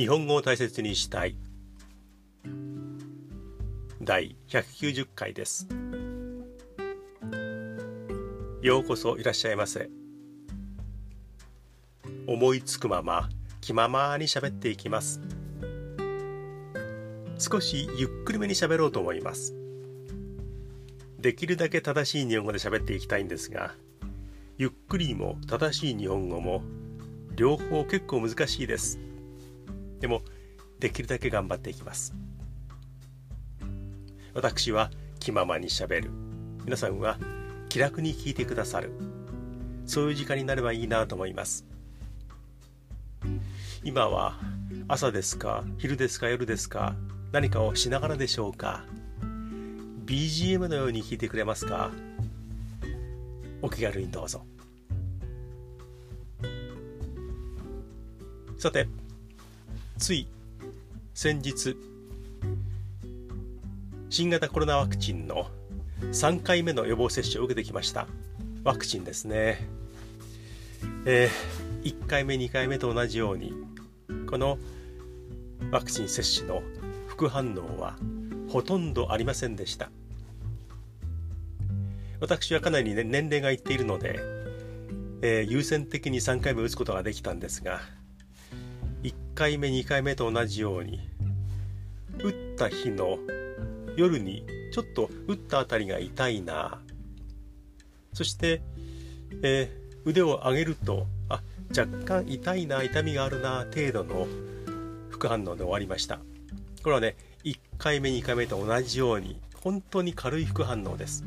[0.00, 1.36] 日本語を大切にしたい。
[4.00, 5.68] 第190回です。
[8.62, 9.90] ようこそいらっしゃいませ。
[12.26, 13.28] 思いつくまま
[13.60, 15.20] 気ままに喋っていきます。
[17.36, 19.54] 少しゆっくりめに喋ろうと思います。
[21.18, 23.74] できるだけ正しい日本語で喋っていきたいんですが
[24.56, 26.62] ゆっくりも正しい日本語も
[27.36, 28.98] 両方結構難しいです。
[30.00, 30.22] でも
[30.78, 32.14] できるだけ頑張っていきます。
[34.32, 36.10] 私は気ままにしゃべる。
[36.64, 37.18] 皆さんは
[37.68, 38.92] 気楽に聞いてくださる。
[39.86, 41.66] そういう時間になればいいなと思います。
[43.84, 44.38] 今は
[44.88, 46.94] 朝ですか昼ですか夜ですか
[47.32, 48.84] 何かをしながらでしょうか。
[50.06, 51.90] BGM のように聞いてくれますか。
[53.62, 54.44] お気軽にどうぞ。
[58.58, 58.88] さて
[60.00, 60.26] つい
[61.12, 61.76] 先日
[64.08, 65.48] 新型コロナワクチンの
[66.12, 68.06] 3回目の予防接種を受けてきました。
[68.64, 69.68] ワクチンですね、
[71.04, 73.52] えー、1回目2回目と同じように
[74.28, 74.56] この
[75.70, 76.62] ワクチン接種の
[77.06, 77.96] 副反応は
[78.48, 79.90] ほとんどありませんでした。
[82.20, 84.18] 私はかなり、ね、年齢がいっているので、
[85.20, 87.82] えー、優先的に3回目打つことができたんですが
[89.30, 91.00] 1回目2回目と同じように
[92.22, 93.18] 打った日の
[93.96, 96.80] 夜にちょっと打ったあたりが痛いな。
[98.12, 98.60] そして、
[99.42, 101.42] えー、腕を上げるとあ
[101.76, 104.26] 若干痛いな痛みがあるな程度の
[105.10, 106.18] 副反応で終わりました。
[106.82, 111.24] これはね1回目2回目と同じように本当に軽い副反応です。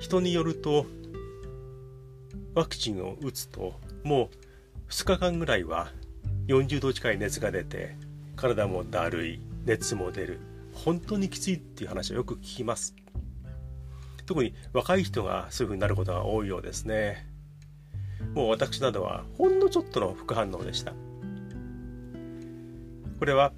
[0.00, 0.86] 人によると
[2.54, 4.41] ワクチンを打つともう
[4.92, 5.88] 2日間ぐらいは
[6.48, 7.96] 40度近い熱が出て
[8.36, 10.38] 体もだるい熱も出る。
[10.74, 12.94] 本当にきついっていう話はよく聞きます。
[14.26, 17.26] 特に若い人がそういう風になることが多いようですね。
[18.34, 20.92] もう私などはほんのちょっとの副反応でした。
[23.18, 23.54] これは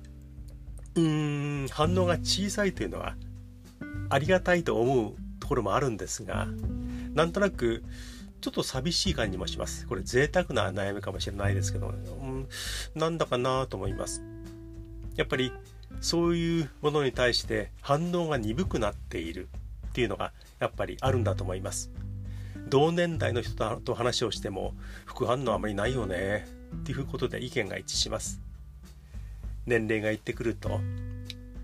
[0.95, 3.17] うーん反応が小さいというのは
[4.09, 6.47] ありがたいと思うところもあるんですが
[7.13, 7.83] なんとなく
[8.45, 9.87] ちょっと寂しい感じもします。
[9.87, 11.91] これ贅沢な悩みかもしれないですけど、う
[12.27, 12.47] ん、
[12.95, 14.23] なんだかなと思います。
[15.17, 15.51] やっぱり
[16.03, 19.49] そういうものに対して反応が鈍くなっている
[19.87, 21.91] っていうのがやっぱりあるんだと思います。
[22.69, 24.75] 同年代の人と話をしても
[25.07, 28.43] 副反応あまりないよねっていうことで意見が一致します。
[29.65, 30.83] 年齢がいってくると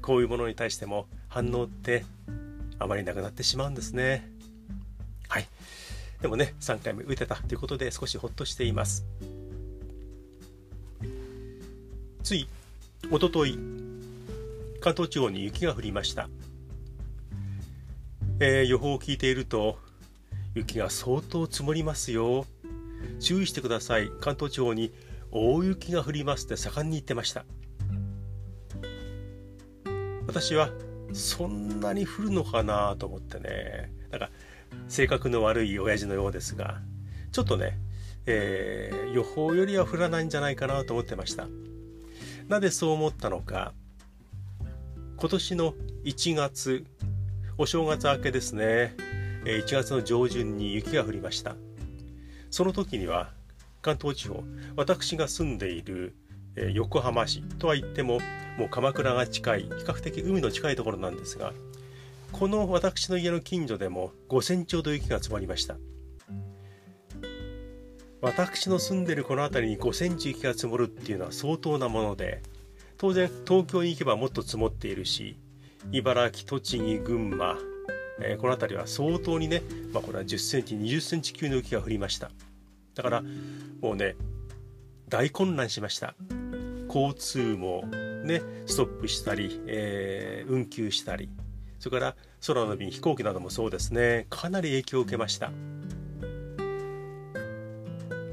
[0.00, 2.06] こういうものに対しても反応って
[2.78, 4.26] あまりなくなってしまうんですね。
[5.28, 5.46] はい。
[6.20, 9.06] でもね3回目打てたということで少しほっとしています。
[12.22, 12.48] つい
[13.10, 13.58] おととい
[14.80, 16.28] 関東地方に雪が降りました、
[18.38, 19.78] えー、予報を聞いていると
[20.54, 22.46] 雪が相当積もりますよ。
[23.18, 24.10] 注意してください。
[24.20, 24.92] 関東地方に
[25.30, 27.44] 大雪が降りますって盛んに言ってました。
[30.26, 30.70] 私は
[31.12, 33.92] そんなに降るのかなと思ってね。
[34.90, 36.80] 性格の悪い親父のようですが
[37.30, 37.78] ちょっとね、
[38.26, 41.46] えー、予報よりは降らないんじゃないかなと思ってました。
[42.48, 43.72] なぜそう思ったのか。
[45.16, 45.74] 今年の
[46.04, 46.84] 1月
[47.56, 48.96] お正月明けですね。
[49.44, 51.54] 1月の上旬に雪が降りました。
[52.50, 53.30] その時には
[53.82, 54.42] 関東地方
[54.74, 56.16] 私が住んでいる
[56.74, 58.18] 横浜市とは言っても
[58.58, 61.52] もう鎌倉が近い比較的海の近いところなんですが
[62.32, 65.76] この私の家の近所でも5センチほど雪が積もりました。
[68.22, 72.42] 私の住んでるこの辺りに5センチ雪が積もるっていうのは相当なもので
[72.98, 75.38] 当然東京に行けばもっと積もっているし
[75.90, 77.56] 茨城栃木群馬、
[78.20, 79.62] えー、この辺りは相当にね、
[79.94, 82.30] まあ、これは10センチ20センチ級の雪が降りました。
[82.94, 83.22] だから
[83.80, 84.16] もうね
[85.08, 86.14] 大混乱しました。
[86.88, 91.30] 交通もねストップしたり、えー、運休したり。
[91.80, 92.16] それから
[92.46, 94.26] 空の便飛行機などもそうですね。
[94.30, 95.50] かなり影響を受けました。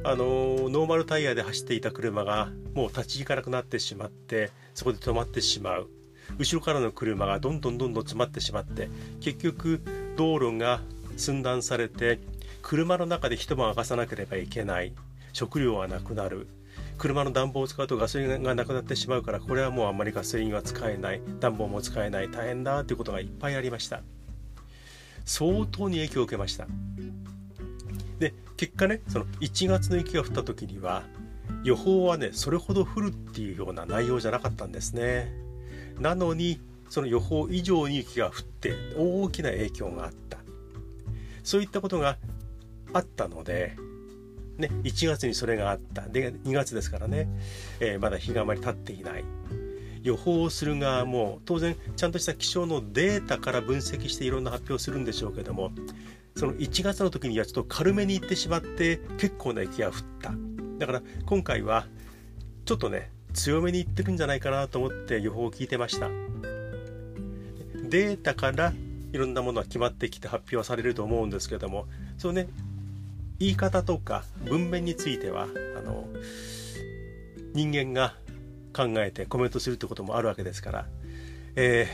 [0.03, 5.89] あのノーマルタイヤで走っていた車がもう立ち行かなくなってしまってそこで止まってしまう。
[6.37, 8.89] 後ろからの車がどんどんどんどん詰まってしまって
[9.21, 9.81] 結局
[10.17, 10.81] 道路が
[11.15, 12.19] 寸断されて
[12.61, 14.93] 車の中で一晩明かさなければいけない。
[15.31, 16.47] 食料はなくなる。
[16.97, 21.21] 車の暖房を使うとガソリンがなくなってしまうからこれはもうあんまりガソリンは使えない。
[21.39, 22.31] 暖房も使えない。
[22.31, 24.01] 大変だということがいっぱいありました。
[25.25, 26.67] 相当に影響を受けました。
[28.19, 31.03] で結果ねその1月の雪が降った時には
[31.63, 35.31] 予報はねそれほど降るっていうような内容じゃなかったんですね。
[35.99, 36.59] なのに
[36.89, 40.37] その予報以上に雪が降って大きな影響があった。
[41.43, 42.17] そういったことが
[42.93, 43.75] あったので
[44.57, 46.07] ね、1月にそれがあった。
[46.07, 47.27] で2月ですからね、
[47.79, 49.23] えー、まだ日があまり経っていない。
[50.03, 55.71] 予報をする側も当然ちゃんとした気象のデータから分析していろんな発表をするんでしょうけども
[56.35, 60.33] その1月の時にはちょっと軽めに行ってしまって結構な雪が降った。
[60.77, 61.87] だから今回は
[62.65, 66.09] ちょっとね強めに行ってるんじゃないかなと思って予報を聞いてました。
[67.89, 68.73] データから
[69.13, 71.85] いろんなものは決まってきて発表されると思うんですけども
[72.17, 72.47] そうね
[73.39, 75.47] 言い方とか文面については
[75.77, 76.07] あの
[77.53, 78.15] 人間が
[78.73, 80.85] 考えてコメントするってこともあるわけですから、
[81.55, 81.87] え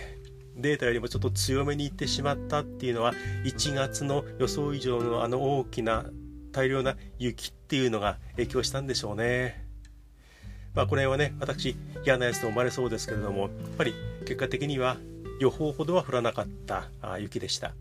[0.57, 3.13] ー、データよりもちょっと強めにいってしまったっていうのは
[3.45, 6.05] 1月の予想以上のあの大きな
[6.51, 9.65] 大量な雪っていうのが影響したんでしょうね。
[10.75, 13.93] まあこれはね私嫌なやつと思われそうですけれどもやっぱり
[14.25, 14.97] 結果的には
[15.39, 17.73] 予報ほどは降らなかった雪でした。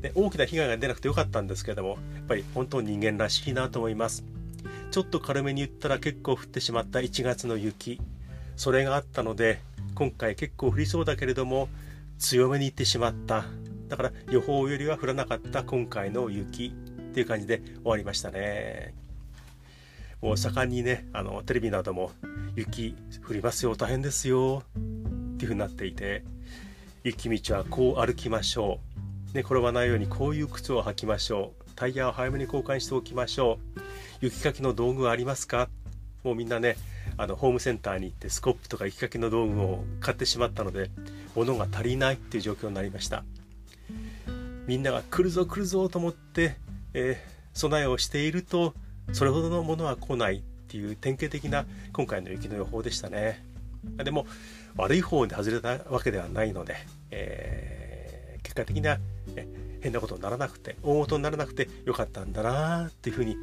[0.00, 4.24] で大きな被害が出なくてよかったんですけどもやっぱり本当人間らしいなと思います。
[4.90, 8.00] ちょっと軽めに言ったら結構降ってしまった1月の雪。
[8.56, 9.60] それがあったので
[9.94, 11.68] 今回結構降りそうだけれども
[12.18, 13.44] 強めに行ってしまった。
[13.88, 16.72] だから予報よりは降らなかった今回の雪。
[17.16, 18.92] っていう感じで終わりましたね。
[20.20, 22.10] もう盛んにねあのテレビなども
[22.54, 22.94] 雪
[23.26, 24.64] 降りますよ大変ですよ。
[24.66, 26.24] っていう風になっていて
[27.04, 28.85] 雪道はこう歩きましょう。
[29.36, 31.70] 寝転ばないようにこういう靴を履きましょう。
[31.76, 33.80] タイヤを早めに交換しておきましょう。
[34.22, 35.68] 雪かきの道具はありますか？
[36.24, 36.78] もうみんなね
[37.18, 40.90] あのホームセンターに行ってスコップとか雪かきの道具を買ってしまったので
[41.34, 43.24] 物が足りないっていう状況になりました。
[44.66, 46.56] みんなが来るぞ来るぞと思って、
[46.94, 48.72] えー、備えをしていると
[49.12, 53.44] それほどのものは来ないっていう典型的な今回の雪の予報でしたね。
[53.98, 54.26] でも
[54.76, 56.76] 悪い方に外れたわけではないので、
[57.10, 58.98] えー、結果的な
[59.86, 63.36] 変なことにならなくて大事にならなくてよかったんだなっていうふうに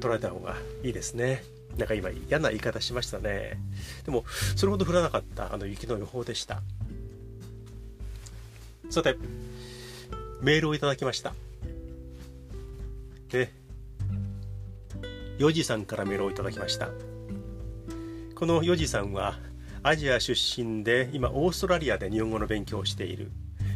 [0.00, 1.44] 捉えた方がいいですね。
[1.76, 3.60] なんか今嫌な言い方しましたね。
[4.06, 4.24] でも
[4.56, 6.62] それほど降らなかったあの雪の予報でした。
[8.88, 9.16] さて
[10.40, 11.34] メールをいただきました。
[13.28, 13.52] で
[15.38, 16.88] ヨジさんからメールをいただきました。
[18.34, 19.38] このヨジさんは
[19.82, 23.30] アジア出身で今オーストラリアで日本語の勉強をしている。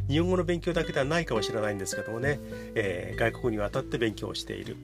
[0.08, 2.38] 日本語の勉強だけではないかもしれないんですけどもね、
[2.74, 4.76] えー、外国に渡って勉強をしている。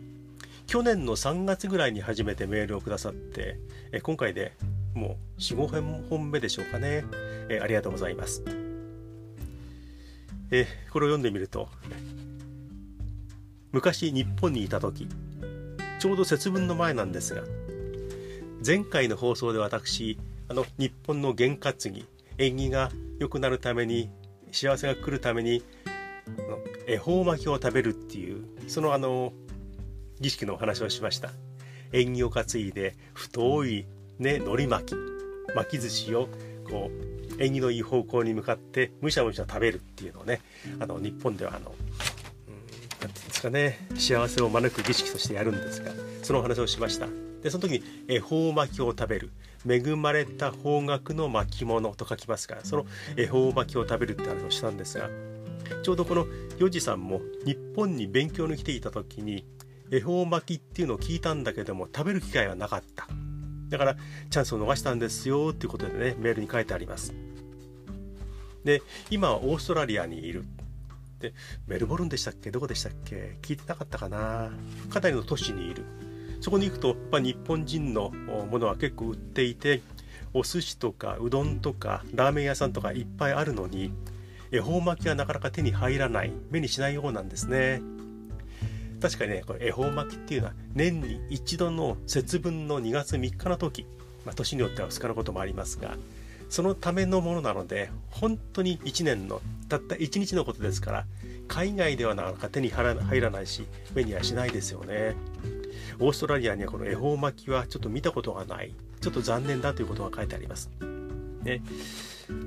[0.67, 3.59] 去年の3月ぐらいに初めてメールをくださって、
[3.91, 4.53] えー、今回で
[4.95, 7.05] もう45本目でしょうかね、
[7.49, 8.45] えー、ありがとうございます、
[10.53, 11.69] えこれを読んでみると
[13.73, 15.09] 昔日本にいた時
[15.99, 17.43] ちょうど節分の前なんですが
[18.65, 20.19] 前回の放送で私
[20.49, 22.07] あの日本の験担ぎ
[22.39, 24.09] 縁起が良くなるために
[24.53, 25.63] 幸せが来るために
[26.87, 29.33] 恵方巻きを食べるっていうそのあの
[30.21, 31.31] 儀式のお話をしました。
[31.93, 33.87] 縁起を担いで太い
[34.19, 34.95] ね海苔巻き
[35.55, 36.29] 巻き寿司を
[36.69, 40.41] こう縁起のいい方向に向かってむしゃむしゃ食べるっていうのをね
[40.79, 41.77] あの日本ではあの何て
[43.01, 45.91] 言うんですかね幸せを招く儀式としてやるんですが
[46.23, 47.09] そのお話をしました。
[47.43, 49.31] でその時に恵方巻きを食べる。
[49.69, 52.87] 恵まれた方角の巻物と書きますからその
[53.17, 55.11] 恵方巻きを食べるって話をしたんですが
[55.83, 56.27] ちょうどこの
[56.59, 59.45] ヨジさんも日本に勉強に来ていた時に
[59.91, 63.07] 恵方巻きっていうのを聞いたんだけども食べる機会はなかった。
[63.69, 63.97] だから
[64.31, 67.15] チャンスを逃したんですよっていうことでねメールに書いてあります。
[68.65, 70.45] で今はオーストラリアにいる。
[71.21, 71.35] で
[71.67, 72.51] メルボルンでしたっけ？
[72.51, 73.37] どこでしたっけ？
[73.43, 74.51] 聞いてなかったかな？
[74.91, 75.85] かなりの都市にいる
[76.41, 78.11] そこに行くと、まあ、日本人の
[78.51, 79.83] ものは結構売っていて
[80.33, 83.93] お寿司とかうどんとかラーメン屋さんとかいっぱいあるのに
[84.53, 87.83] 恵方巻きはなかなか手に入らない目にしないようなんですね。
[89.01, 93.87] 確かにねこれ恵方巻きっていうのは年に一度の節分の2月3日の時、
[94.27, 95.97] まあ、年によっては2日のこともありますが
[96.51, 101.07] そのためのものなので本当に1年のたった1日のことですから
[101.49, 105.15] 海外ではなかなか手に入らないし目にはしないですよね。
[105.99, 110.71] オーストラリアにはこの恵方巻きはちょっと見たことがないちょっと残念だということが書いてあります。
[111.43, 111.63] ね、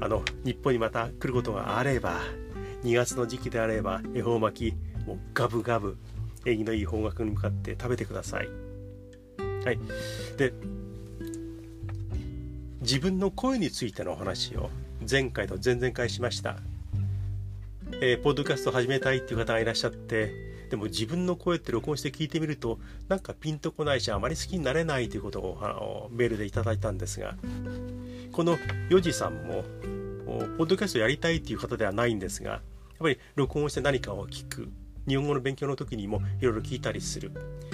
[0.02, 2.22] あの日本にまた来ることがあれば
[2.84, 5.98] 2月の時期であれば恵方巻きもうガブガブ
[6.46, 8.50] 縁起のいい方角に向かって食べてください。
[9.66, 9.80] はい、
[10.38, 10.54] で
[12.82, 14.70] 自分の声についてのお話を
[15.10, 16.58] 前回と前々回しました。
[18.02, 27.36] えー、ポッドキャスト始めたいっていう方がいらっしゃってでも自分の声って録音して聞いてみるとなんかピンとこないしあまり好きになれないということをメールでいただいたんですが
[28.32, 28.58] この
[28.90, 29.64] ヨジさんも
[30.58, 32.62] ポッドキャストやりたいっていう方ではないんですがやっ
[32.98, 34.68] ぱり録音して何かを聞く。
[35.08, 37.32] 日本語の勉強の時にもいろいろ聞いたりする。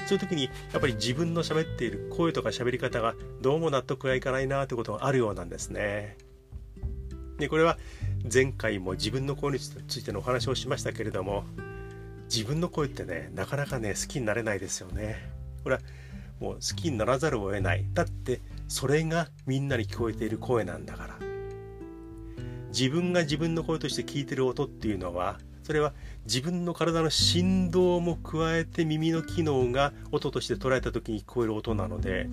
[0.07, 6.17] そういう時にやっぱり自分の喋っている声とか喋り方がどうも納得がいかないなということがあるようなんですね。
[7.37, 7.77] でこれは
[8.29, 11.45] 前回も自分の声についてのお話をしましたけれども
[12.33, 15.17] 自分の声ってねなかなかね好きになれないですよね。
[15.63, 15.81] これは
[16.39, 17.85] もう好きにならざるを得ない。
[17.93, 21.19] だってそれがみんなに聞こえている声なんだから。
[22.69, 25.93] 自分が自分の声として聞いてる音っていうのはそれは
[26.25, 32.27] 自分の体の振動も加えて耳の機能が音として捉えた時に聞こえる音なので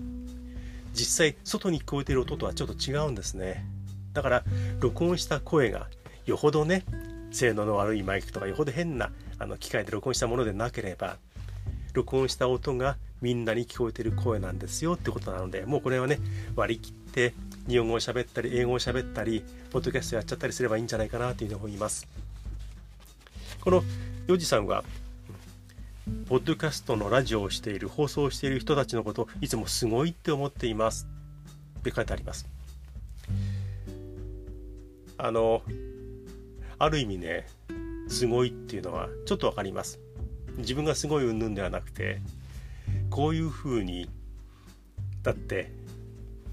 [0.93, 3.67] 実際外に聞こえてる音とはちょっと違うんですね。
[4.13, 4.45] だから
[4.81, 5.89] 録音した声が
[6.27, 6.85] よほどね
[7.31, 11.17] 性能の悪いマイクとかよほど変なあの機械で録音したものでなければ
[11.93, 16.19] 録音した音がみんなに聞こえてる声なんですよってことなのでもうこれはね
[16.55, 17.35] 割り切って
[17.69, 22.07] 日本語を喋ったり英語を喋ったりポッドキャストやっちゃったりすればいいんじゃないかなというふうに思います。
[23.61, 23.83] この
[24.27, 24.85] ヨジさんは
[26.29, 31.09] ポッドキャストのラジオをしている放送をしている人たちのことをいつもすごいって思っています。
[31.81, 32.47] って書いてあります。
[35.19, 35.63] あの
[36.79, 37.47] ある意味ね
[38.09, 40.01] すごいっていうのはちょっと分かります。
[40.59, 42.21] 自分がすごい云々ではなくて
[43.11, 44.09] こういうふうに
[45.23, 45.71] だって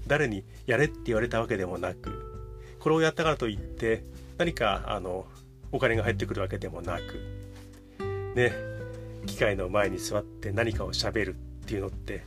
[0.06, 4.04] 誰にやれって言われたわけでもなくこれをやったからといって
[4.36, 5.26] 何かあの
[5.72, 8.52] お金が入ってくるわけでもなくね
[9.26, 12.24] 機械の前に座って何かをしゃべるっていうのって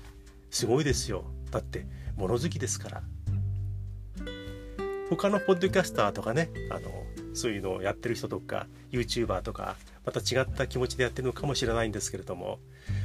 [0.50, 1.26] すごいですよ。
[1.52, 3.04] だって物好きですから。
[5.10, 6.90] 他のポッドキャスターとかねあの
[7.38, 9.76] そういうのをやってる人とか YouTuber とか
[10.06, 12.60] また違った気持ちでやってるのかもしれないんですけれども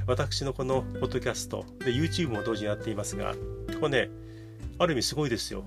[0.07, 3.35] 私のこのポッドキャストで YouTube も同時にやっていますが
[3.81, 4.11] これね
[4.79, 5.65] ある意味すごいですよ。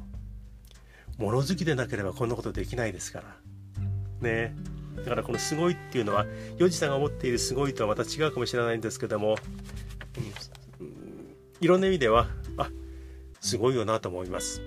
[1.18, 3.38] 物好きでなければこんなことできないですから。
[4.20, 4.56] ね。
[4.98, 6.26] だからこのすごいっていうのは
[6.58, 9.38] ヨジさんが思っているすごいとはまた違うかもしれないんですけども、
[10.80, 12.70] うん、いろんな意味ではあ
[13.40, 14.62] すごいよなと思います。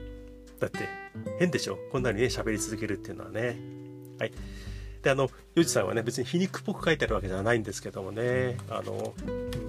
[0.61, 0.81] だって
[1.39, 1.79] 変でしょ？
[1.93, 3.59] こんなにね喋り続けるっていうのはね。
[4.19, 4.33] はい。
[5.03, 9.15] であのヨジさんはね別に皮肉っぽく書いてあるわけじゃないんですけどもねあの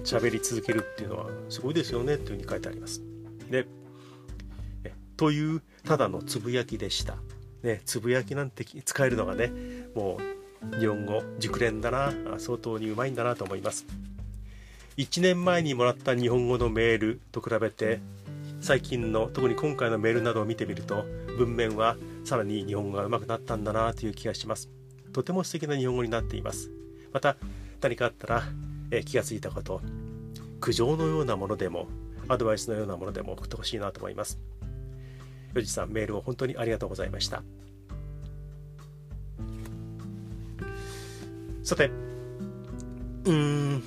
[0.02, 3.02] 喋り続けるっていうのはすごいですよねというふうに書いてあります。
[3.50, 3.66] で
[5.16, 7.16] というただのつぶやきでした。
[7.62, 9.52] ねつぶやきなんて使えるのがね
[9.94, 10.18] も
[10.76, 13.86] う日本語熟練だな相当にうまいんだなと思います。
[14.96, 18.00] 1年前にもらった日本語のメールと比べて
[18.60, 21.04] 最近の特に今回のメールなどを見てみると
[21.38, 24.70] 文面はさらに日本語が上手くなったんだなという気がします。
[25.12, 26.70] とても素敵な日本語になっています。
[27.12, 27.36] また
[27.80, 28.42] 何かあったら、
[28.90, 29.80] え気がついたこと
[30.60, 31.88] 苦情のようなものでも
[32.28, 34.38] アドバイスのようなものでも送ってほしいなと思います。
[35.54, 37.42] よじさんメールを本当にありがとうございました。
[41.64, 41.90] さて
[43.24, 43.82] うーん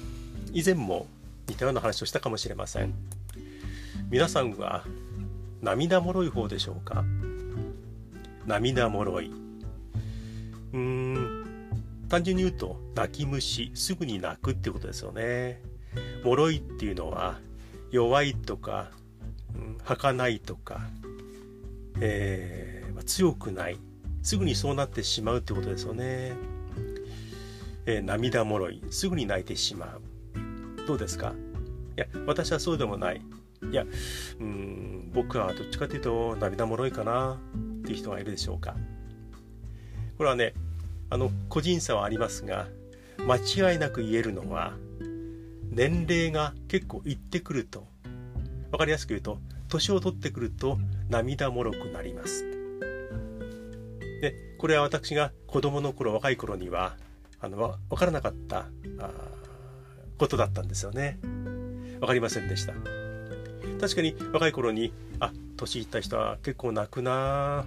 [0.53, 1.07] 以前も
[1.47, 2.93] 似たような話をしたかもしれません。
[4.09, 4.83] 皆さんは
[5.61, 7.05] 涙もろい方でしょうか？
[8.45, 9.31] 涙もろい。
[10.73, 11.43] うーん。
[12.09, 15.61] 単純に言うと泣き虫すぐに泣くってことですよね。
[16.23, 17.39] もろいっていうのは
[17.91, 18.91] 弱いとか、
[19.55, 20.81] うん、儚いとか、
[21.99, 23.79] えー、強くない。
[24.21, 26.33] すぐにそうなってしまうってことですよね、
[27.85, 28.81] えー、涙もろい。
[28.89, 30.01] すぐに泣いてしまう。
[30.87, 31.33] どうですか？
[31.97, 33.21] いや私はそうでもない。
[33.71, 33.85] いや
[34.39, 37.39] うん僕はどっちかというと涙もろいかな
[37.81, 38.75] っていう人がいるでしょうか。
[40.17, 40.53] これはね
[41.09, 42.67] あの個人差はありますが
[43.19, 43.37] 間
[43.71, 44.73] 違いなく言えるのは
[45.69, 47.87] 年齢が結構いってくると
[48.71, 49.39] 分かりやすく言うと
[49.69, 50.77] 年を取ってくると
[51.09, 52.43] 涙もろくなります。
[54.21, 56.95] でこれは私が子供の頃若い頃には
[57.39, 58.67] あの分からなかった
[60.17, 61.19] ことだったんですよね。
[61.99, 63.02] 分かりませんでした。
[63.83, 67.65] 確かに若い頃にあ年いった人は結構泣くな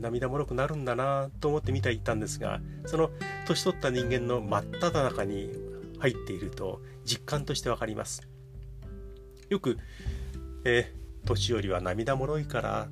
[0.00, 3.10] 涙もろくなるんだなと思って見ていたんですがその
[3.46, 5.50] 年取った人間の真っ只中に
[5.98, 8.26] 入っていると実感として分かります。
[9.50, 9.76] よく、
[10.64, 12.88] えー、年寄りは涙もろいから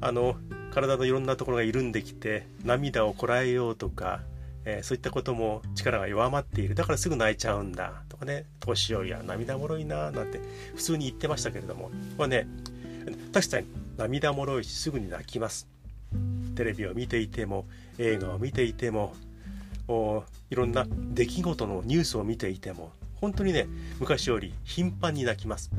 [0.00, 0.34] あの
[0.72, 4.22] 体のいろんなところが緩んできて涙をこらえようとか
[4.64, 6.74] えー、そういったことも力が弱まっている。
[6.74, 8.46] だからすぐ泣いちゃうんだとかね。
[8.60, 10.40] 年寄りは涙もろいななんて
[10.74, 11.90] 普通に言ってましたけれども。
[12.16, 12.46] これね
[13.32, 13.66] 確かに
[13.96, 15.68] 涙もろいしすぐに泣きます。
[16.54, 17.66] テレビを見ていても
[17.98, 19.14] 映画を見ていても
[20.50, 23.66] いろんな出来事のニュースを見ていても本当にね
[23.98, 25.70] 昔より頻繁に泣きます。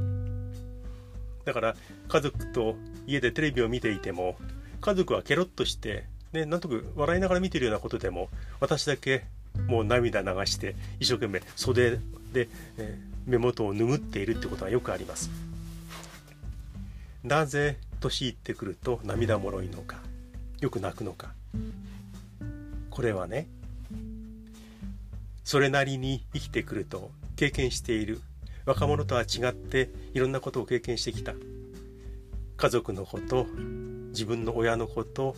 [1.45, 1.75] だから
[2.07, 2.75] 家族と
[3.05, 4.37] 家でテレビを見ていても
[4.81, 9.25] 家族はケロッとしてねなんとなく笑いながら見てるようなことでも私だけ
[9.67, 11.99] もう涙流して一生懸命袖
[12.33, 15.29] で、え、目元を拭っているってことがよくあります。
[17.23, 19.97] なぜ年いってくると涙もろいのか
[20.59, 21.33] よく泣くのか。
[22.89, 23.47] これはね
[25.43, 28.21] それなりに生きてくると経験している
[28.65, 31.33] 若者とは違っていろんなことを経験してきた。
[32.55, 33.45] 家族のこと
[34.09, 35.35] 自分の親のこと、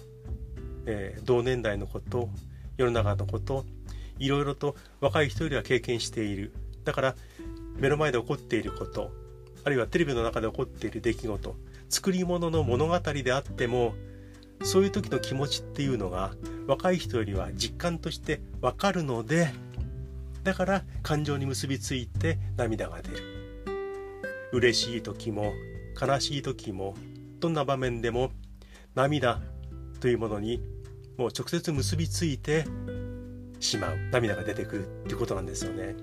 [0.85, 2.29] えー、同年代のこと
[2.77, 3.65] 世の中のこと
[4.19, 6.53] いろいろと若い人よりは経験している。
[6.83, 7.15] だから
[7.77, 9.11] 目の前で起こっていること
[9.63, 11.55] あるいはテレビの中で起こっている出来事
[11.89, 13.95] 作り物の物語であっても
[14.63, 16.33] そういう時の気持ちっていうのが
[16.67, 19.51] 若い人よりは実感としてわかるので
[20.43, 23.17] だから感情に結びついて涙が出る。
[24.51, 25.53] 嬉しい時も
[25.99, 26.95] 悲しい時も
[27.39, 28.31] どんな場面でも
[28.93, 29.41] 涙
[29.99, 30.61] というものに
[31.17, 32.65] もう直接結びついて
[33.59, 35.95] しまう涙が出てくるっていうことなんですよね。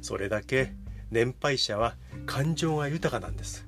[0.00, 0.72] それだけ
[1.10, 3.66] 年配者は感情が豊かなんです。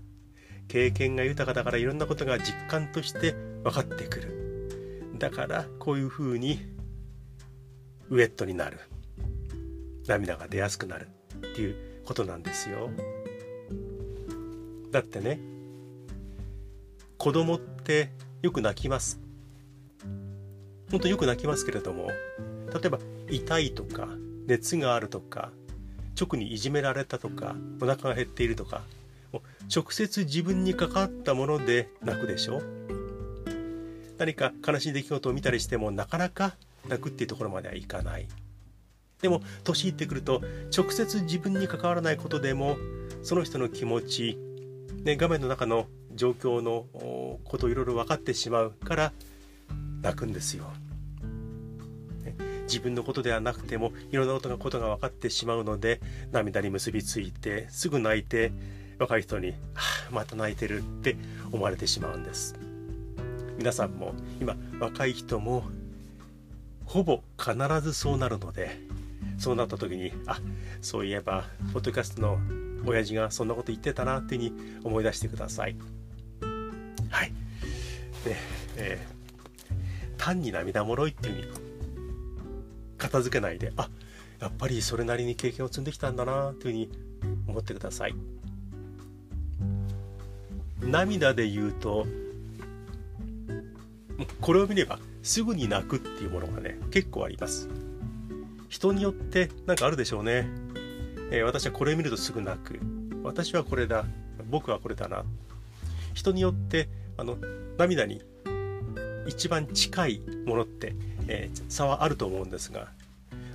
[0.69, 3.33] 経験が豊かだからいろんなことが実感として
[3.65, 5.19] 分かってくる。
[5.19, 6.61] だからこういうふうに
[8.09, 8.79] ウエットになる。
[10.07, 12.91] 涙が出やすくなるっていうことなんですよ。
[14.91, 15.41] だってね
[17.17, 18.11] 子供って
[18.43, 19.21] よく泣きます。
[20.91, 24.09] 本当よく泣きますけれども例えば痛いとか
[24.47, 25.51] 熱があるとか
[26.21, 28.83] 直にいじめられたとかお腹が減っているとか
[29.75, 32.61] 直接自分に関わったもので泣くでしょ？
[34.19, 36.57] 何か悲しい出来事を見たりしてもなかなか
[36.89, 38.27] 泣くっていうところまではいかない。
[39.23, 40.43] でも年いってくると
[40.77, 42.77] 直接自分に関わらないことでも
[43.23, 44.39] その人の気持ち、
[45.05, 46.87] ね、画面の中の状況の
[47.45, 49.13] ことをいろいろ分かってしまうから
[50.03, 50.65] 泣くんですよ。
[52.25, 52.35] ね。
[52.65, 58.53] 自分のことではなくてもいろんなことがことが分かってしまうので涙に結びついてすぐ泣いて
[58.99, 61.17] 若い人に「はあまた泣いてる」って
[61.53, 62.55] 思われてしまうんです。
[63.59, 65.65] 皆さんも今若い人も
[66.87, 68.81] ほぼ必ずそうなるので
[69.39, 70.41] そうなった時にあ
[70.81, 72.39] そういえばポッドキャストの
[72.87, 75.77] 親父がそんなこと言ってたなっていうふうに思い出してください。
[77.11, 77.33] はい。
[78.25, 78.37] で、
[78.77, 79.20] えー、
[80.21, 81.47] 単に涙もろいっていうふうに
[82.99, 83.89] 片付けないであ
[84.39, 86.91] やっぱりそれなりに経験を積んできたんだなというふうに
[87.49, 88.15] 思ってください。
[90.83, 92.07] 涙で言うと
[94.41, 97.69] これを見ればすぐに泣くっていうものがね結構あります。
[98.69, 100.47] 人によって何かあるでしょうね、
[101.31, 102.79] えー、私はこれ見るとすぐ泣く。
[103.23, 104.05] 私はこれだ。
[104.51, 105.25] 僕はこれだな。
[106.15, 107.37] 人によってあの
[107.79, 108.23] 涙に
[109.27, 110.95] 一番近いものって、
[111.29, 112.89] えー、差はあると思うんですが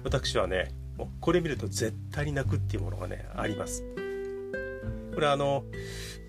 [0.04, 3.84] 私はねもうこれ見ると絶対に泣くっていうものがねあります。
[5.14, 5.64] これはあの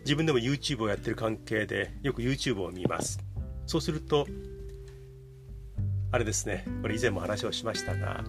[0.04, 3.18] 自分でも YouTube をやってる関係でよく YouTube を見ます。
[3.66, 4.26] そうすると
[6.12, 8.24] あれですねこれ以前も話をしましたが、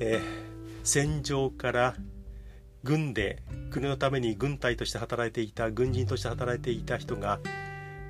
[0.00, 0.22] えー、
[0.84, 1.94] 戦場から
[2.82, 7.38] 軍で国のために軍隊として働いていた軍人として働いていた人が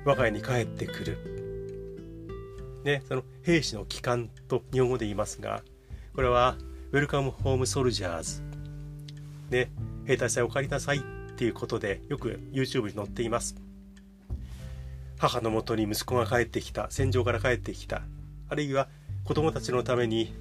[0.05, 1.46] 我が家に帰ってくる、
[2.87, 5.61] ね、その兵士の帰還と日本語で言いますが
[6.15, 6.55] これは
[6.93, 8.41] ウェルカムホームソルジャーズ、
[9.49, 9.69] ね、
[10.05, 11.01] 兵隊さんお帰りなさいっ
[11.35, 13.57] ていうことでよく YouTube に載っています。
[15.19, 18.03] 母のもとに息子が帰ってきた戦場から帰ってきた。
[18.47, 18.87] あるいは
[19.25, 20.33] 子供たちのために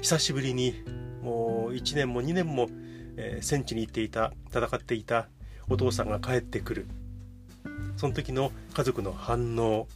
[0.00, 0.74] 久しぶりに
[1.20, 2.68] もう1年も2年も、
[3.16, 5.26] え、戦地に行っていた戦っていた
[5.68, 6.86] お父さんが帰ってくる。
[7.96, 9.88] その時の家族の反応。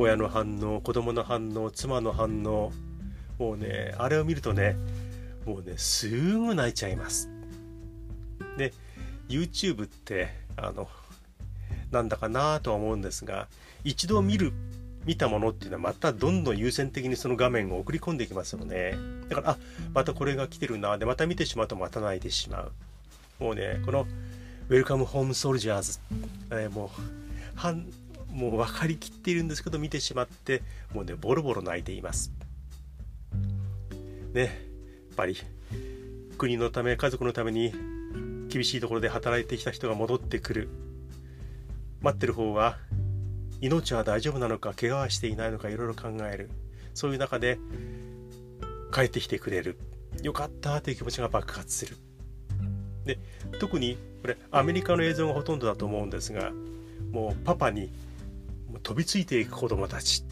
[0.00, 2.72] 親の反応子供の反応妻の反応
[3.38, 4.76] もうねあれを見るとね
[5.44, 7.28] もうねすぐ泣いちゃいます。
[8.56, 8.72] で
[9.28, 10.88] YouTube ってあの
[11.90, 13.46] なんだかなとは思うんですが
[13.84, 14.52] 一度見る
[15.04, 18.94] 見たものっていうのはまたどんどん優先的にその画面を送り込んでいきますよね。
[19.28, 19.58] だからあ
[19.92, 22.72] またこれが来てるなでまた見てしまうとまた泣いてしまう。
[23.38, 24.06] もうねこの
[24.68, 26.00] 「ウェルカム・ホーム・ソルジャーズ」
[26.52, 27.00] えー、もう
[28.32, 30.62] もう分かりきっているんですけど見てしまって
[30.94, 32.32] もうねボロボロ泣いています。
[34.32, 34.50] ねやっ
[35.16, 35.36] ぱり
[36.38, 37.72] 国のため家族のために
[38.48, 40.68] 厳しいところで働いてきた人が戻ってくる。
[42.00, 42.78] 待ってる方は
[43.60, 46.50] 命は大丈夫なのか怪我はしていないのかいろいろ考える。
[46.94, 47.58] そういう中で
[48.92, 49.78] 帰ってきてくれる。
[50.22, 51.96] よかったという気持ちが爆発する。
[53.04, 53.18] で
[53.58, 56.52] 特にこれアメリカの映像がほとんどだと思うんですが
[57.10, 57.90] もうパパに
[58.78, 60.24] 飛びついていく子供たち。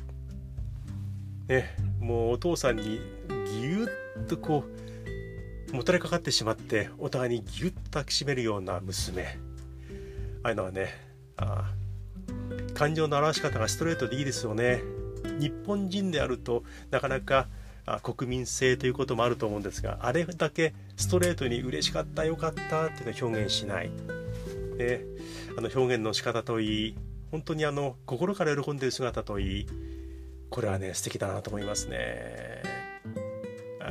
[1.49, 3.85] ねもうお父さんにぎゅ
[4.21, 4.65] っとこ
[5.73, 9.39] うもたれかかってしまってお互いにぎゅっと抱きしめるような娘。
[10.43, 10.89] ああいうのはね
[11.37, 11.73] あ
[12.75, 14.81] 感情の表し方がストレートでいいですよね。
[15.41, 17.49] 日本人であるとなかなか
[18.03, 23.91] 国民性ということもあると思うんですがあれだけストレートに嬉しかったよかったっていうのを表現しない、
[24.77, 25.01] ね、
[25.57, 26.95] あの表現の仕方といい
[27.31, 29.67] 本当にあの心から喜んでいる姿といい
[30.51, 32.63] これはね素敵だなと思いますね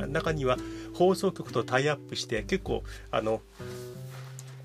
[0.08, 0.56] 中には
[0.94, 3.42] 放送局とタイアップして結構あの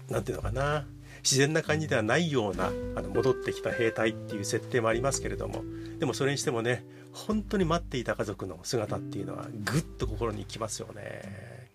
[0.10, 0.86] 何て言うのかな
[1.24, 5.64] 自然な感じではないようなあの戻ってきた兵隊っていう設定もありますけれども
[6.00, 11.70] でもそれにしてもね本当に待っていた家族の姿っていうのはぐっと心にきますよね。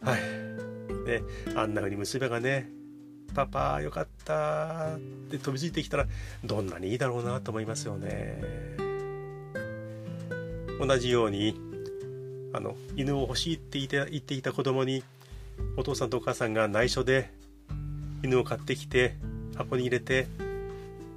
[0.00, 0.20] はい。
[1.04, 1.22] で
[1.56, 2.70] あんな風に娘がね
[3.30, 4.98] 「パパよかった」っ
[5.30, 6.06] て飛びついてきたら
[6.44, 8.42] どんなにいいだろうなと思いますよね。
[10.78, 11.60] 同じように
[12.52, 15.04] あの犬を欲しいって言って言っていた子供に
[15.76, 17.30] お父さんとお母さんが内緒で
[18.22, 19.14] 犬を買ってきて
[19.56, 20.26] 箱に入れて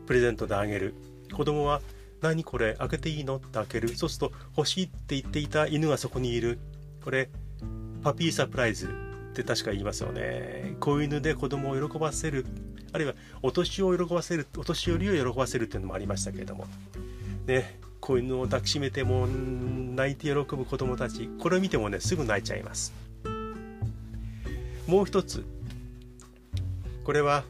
[0.06, 0.94] プレゼントであげる。
[1.34, 1.82] 子供は
[2.22, 3.38] 何これ開けていいの？
[3.38, 3.96] って開ける。
[3.96, 6.60] そうすると欲しいって言っていた犬がそこにいる。
[7.04, 7.30] これ
[8.04, 8.90] パピーサプライズ。
[9.34, 10.76] って確か言いますよね。
[10.80, 12.46] 子犬で子供を喜ばせる
[12.94, 16.68] あるいはお年を喜ばせるお年寄りを喜ばせるっていうのもありましたけれども。
[17.48, 22.94] ね子犬を抱きしめても泣いて喜ぶ子供たちこれを見てもねすぐ泣いちゃいます。
[24.88, 25.44] もう一つ。
[27.04, 27.44] これは、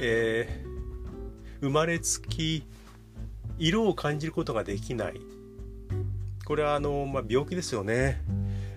[0.00, 2.64] えー、生まれつき
[3.58, 5.20] 色を感じることができない。
[6.44, 8.22] これはあの、まあ、病気ですよね。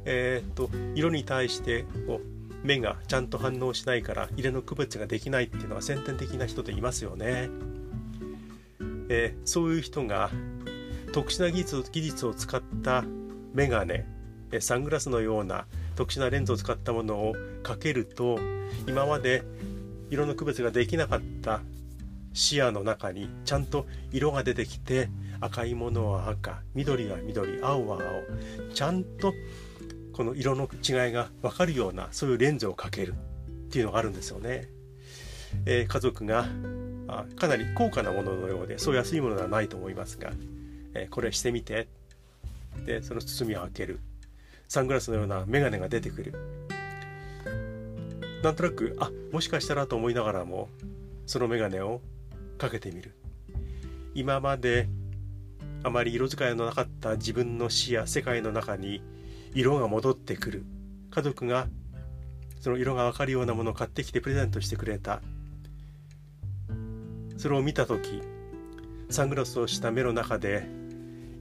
[0.06, 2.31] えー、っと色に対してこう
[2.64, 7.50] 目がちゃんと反応しないから色の区別ができないっていうのは先天的な人といますよね。
[9.10, 10.30] えー、そういう人が
[11.12, 13.04] 特殊な技術技術を使った
[13.54, 14.06] メガネ
[14.60, 18.40] サングラスのような特殊なレンズを使ったものをかけると
[18.88, 19.44] 今まで
[20.10, 21.62] 色の区別ができなかった
[22.34, 25.10] 視野の中にちゃんと色が出てきて
[25.42, 29.34] 赤いものは赤緑は緑青は青ちゃんと
[30.22, 34.68] この色の違いが分かるようなそういうレンズをかけるっていうのがあるんですよね。
[35.66, 36.46] えー、家族が
[37.08, 40.30] あかなり高価なもののようでそう安いものではないと思いますが、
[40.94, 41.88] えー、これしてみて。
[42.86, 44.00] でその包みを開ける。
[44.68, 46.34] サングラスのような眼鏡が出てくる。
[48.44, 50.70] なんとなくあもしかしたらと思いながらも
[51.26, 52.00] その眼鏡を
[52.60, 53.16] かけてみる。
[54.14, 54.88] 今まで
[55.82, 59.02] あまり色使いのなかった自分の視野世界の中に
[59.54, 60.66] 色が戻ってくる。
[61.10, 61.68] 家族が
[62.62, 65.22] その色が分かるようなものを買ってきてプレゼントしてくれた。
[67.38, 68.22] それを見た時
[69.10, 70.68] サングラスをした目の中で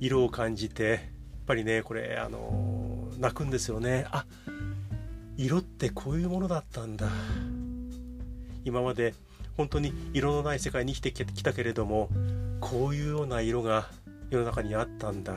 [0.00, 1.00] 色を感じてやっ
[1.46, 4.06] ぱりねこれあの泣くんですよね。
[4.10, 4.24] あ
[5.36, 7.08] 色ってこういうものだったんだ。
[8.64, 9.14] 今まで
[9.56, 12.08] 本当に色のない世界に生きてきたけれども
[12.60, 13.88] こういうような色が
[14.30, 15.34] 世の中にあったんだ。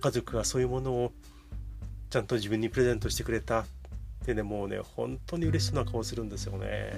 [0.00, 1.12] 家族がそういうものを
[2.12, 3.64] ちゃんと自分にプレゼントしてくれたっ
[4.26, 6.92] てねもうね本当に嬉しそうな顔するんですよね。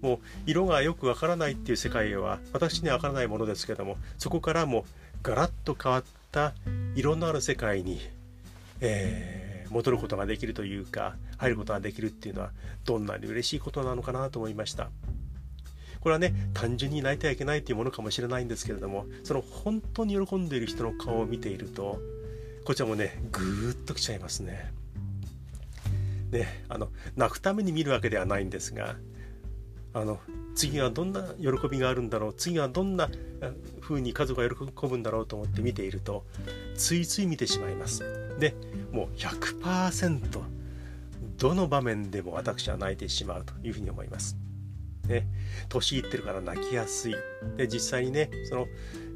[0.00, 4.84] もう色がよくわからないっていう世界は私にはわからないものですけどもそこからも
[5.24, 6.52] ガラッと変わった
[6.94, 8.00] 色のある世界に、
[8.80, 12.50] えー戻ることができるというか入ることができるっていうのは
[12.84, 14.90] どんなに嬉しいことなのかなと思いました。
[16.00, 21.98] これはね単純に泣いてはいけないっていうものかもしれないんですけれどもその本当に喜んでいる人の顔を見ていると
[22.64, 24.72] こちらもねぐーっときちゃいますね。
[26.30, 28.96] ねあの泣くために見るわけではないんですが
[29.92, 30.18] あの
[30.54, 33.08] 次はどんな喜びがあるんだろう次はどんな
[33.80, 36.24] 風に家族が喜ぶんだろうと思って見ていると
[36.74, 38.00] ついつい見てしまいます。
[38.38, 38.54] で
[38.90, 40.42] もう100%
[41.38, 44.36] どの場面でも私は泣いてしまうというふうに思います。
[45.06, 45.26] ね、
[45.68, 47.14] 年いってるから泣きやすい。
[47.56, 48.66] で実際にねその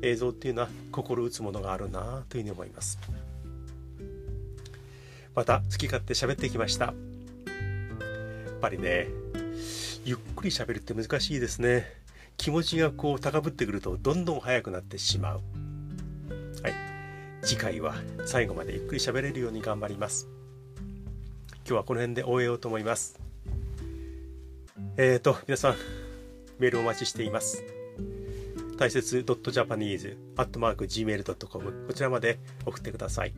[0.03, 2.99] 映像っていうのは心打つものがあるなというふうに思います。
[5.38, 6.87] また好き勝手喋ってきました。
[6.87, 6.94] やっ
[8.61, 9.07] ぱりね
[10.05, 11.87] ゆっくり喋るって難しいですね。
[12.37, 15.40] 気持ちがこう高ぶってくるとどんどん速くなってしまう。
[16.64, 16.74] はい。
[17.42, 17.94] 次回は
[18.27, 20.27] 最後までゆっくり喋れるように頑張ります。
[21.59, 23.20] 今日はこの辺で終えようと思います。
[24.96, 25.77] えーと皆さん
[26.59, 27.62] メールお待ちしています。
[28.77, 33.33] 大切 .japanese.gmail.com こちらまで送ってください。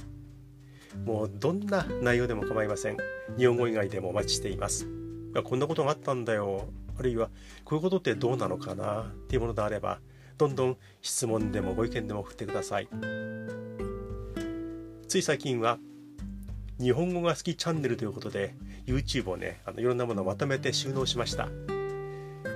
[1.05, 2.97] もうどんな内容でも構いません。
[3.39, 4.87] 日本語以外でもお待ちしています。
[5.45, 6.69] こんなことがあったんだよ。
[6.99, 7.31] あるいは
[7.65, 9.03] こういうことってどうなのかな？
[9.03, 10.01] っていうものであれば、
[10.39, 12.89] どんどん質問でもご意見でも送ってください。
[15.09, 15.79] つい最近は
[16.79, 18.55] 日本語が好きチャンネルということで
[18.87, 21.49] YouTube をねあのいろんなものをまとめて収納しました、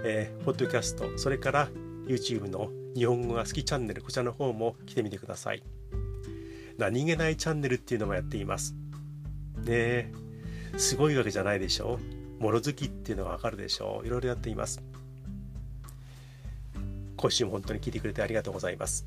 [0.05, 1.69] えー、ポッドキャストそれから
[2.07, 5.63] YouTube の日本語が好きチャンネルこちらの方も来てみてください
[6.79, 8.75] 何気ないチャンネルっていうのもやっています。
[9.65, 10.13] ね
[10.77, 12.01] すごいわけじゃないでしょ？
[12.41, 14.01] うもの好きっていうのはわかるでしょ？
[14.03, 14.83] ういろいろやっています。
[17.17, 19.07] 今週も本当に聞いてくれてありがとうございます。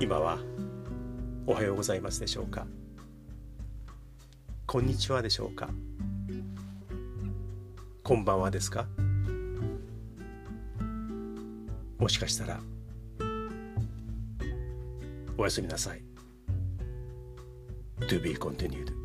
[0.00, 0.38] 今は
[1.46, 2.66] おはようございますでしょうか？
[4.66, 5.68] こんにちはでしょうか？
[8.04, 8.86] こんばんはですか？
[11.98, 12.60] もしかしたら。
[15.38, 16.02] おやすみなさい
[18.08, 18.97] To be continued